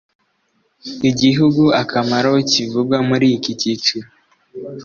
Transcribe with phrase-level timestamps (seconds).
[1.09, 4.07] igihugu akamaro kivugwa muri iki cyiciro